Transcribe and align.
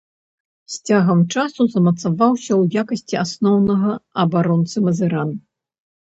З 0.75 0.77
цягам 0.89 1.19
часу 1.37 1.61
замацаваўся 1.73 2.47
ў 2.61 2.81
якасці 2.83 3.15
асноўнага 3.25 3.93
абаронцы 4.27 4.77
мазыран. 4.89 5.29